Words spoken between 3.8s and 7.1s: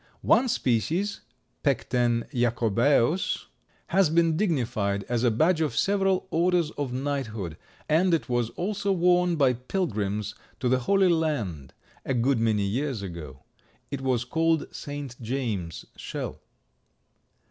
has been dignified as a badge of several orders of